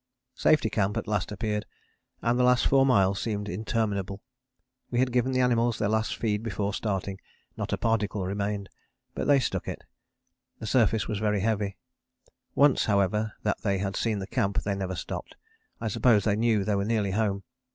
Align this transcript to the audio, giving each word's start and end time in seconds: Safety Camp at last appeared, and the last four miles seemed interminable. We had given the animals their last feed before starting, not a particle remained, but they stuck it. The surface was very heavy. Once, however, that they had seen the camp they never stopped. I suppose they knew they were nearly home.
Safety 0.33 0.71
Camp 0.71 0.97
at 0.97 1.07
last 1.07 1.31
appeared, 1.31 1.67
and 2.23 2.39
the 2.39 2.43
last 2.43 2.65
four 2.65 2.87
miles 2.87 3.21
seemed 3.21 3.47
interminable. 3.47 4.23
We 4.89 4.97
had 4.97 5.11
given 5.11 5.31
the 5.31 5.41
animals 5.41 5.77
their 5.77 5.89
last 5.89 6.15
feed 6.17 6.41
before 6.41 6.73
starting, 6.73 7.19
not 7.55 7.71
a 7.71 7.77
particle 7.77 8.25
remained, 8.25 8.67
but 9.13 9.27
they 9.27 9.39
stuck 9.39 9.67
it. 9.67 9.83
The 10.57 10.65
surface 10.65 11.07
was 11.07 11.19
very 11.19 11.41
heavy. 11.41 11.77
Once, 12.55 12.85
however, 12.85 13.33
that 13.43 13.61
they 13.61 13.77
had 13.77 13.95
seen 13.95 14.17
the 14.17 14.25
camp 14.25 14.63
they 14.63 14.73
never 14.73 14.95
stopped. 14.95 15.35
I 15.79 15.87
suppose 15.87 16.23
they 16.23 16.35
knew 16.35 16.63
they 16.63 16.73
were 16.73 16.83
nearly 16.83 17.11
home. 17.11 17.43